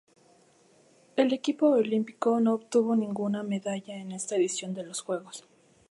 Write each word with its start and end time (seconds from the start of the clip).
El 1.15 1.31
equipo 1.31 1.67
olímpico 1.69 2.39
no 2.39 2.55
obtuvo 2.55 2.95
ninguna 2.95 3.43
medalla 3.43 3.97
en 3.97 4.11
esta 4.13 4.35
edición 4.35 4.73
de 4.73 4.81
los 4.83 5.01
Juegos. 5.01 5.45